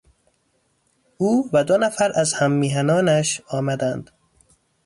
[1.17, 4.09] او و دو نفر از هممیهنانش آمدند.